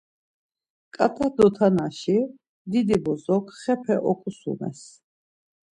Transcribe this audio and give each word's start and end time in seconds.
Ǩat̆a 0.95 1.27
dotanaşi 1.35 2.17
didi 2.71 2.97
bozok 3.03 3.45
xepe 3.61 3.95
oǩusumes. 4.09 4.81